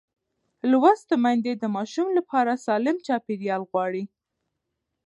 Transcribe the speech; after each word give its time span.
لوستې 0.69 1.15
میندې 1.23 1.53
د 1.57 1.63
ماشوم 1.75 2.07
لپاره 2.17 2.61
سالم 2.65 2.97
چاپېریال 3.07 3.61
غواړي. 3.69 4.03